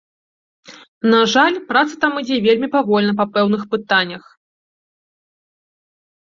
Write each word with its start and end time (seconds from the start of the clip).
На 1.13 1.19
жаль, 1.33 1.57
праца 1.69 1.93
там 2.07 2.11
ідзе 2.23 2.37
вельмі 2.47 2.71
павольна 2.77 3.13
па 3.21 3.25
пэўных 3.37 3.61
пытаннях. 3.77 4.27